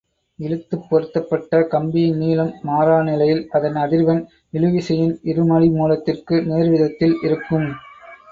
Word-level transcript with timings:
இழுத்துப் 0.39 0.85
பொருத்தப்பட்ட 0.89 1.59
கம்பியின் 1.63 2.17
நீளம் 2.17 2.53
மாறா 2.61 2.95
நிலையில், 3.01 3.43
அதன் 3.51 3.75
அதிர்வெண் 3.75 4.23
இழுவிசையின் 4.53 5.13
இருமடிமுலத்திற்கு 5.25 6.37
நேர்விதத்தில் 6.49 7.15
இருக்கும். 7.21 7.69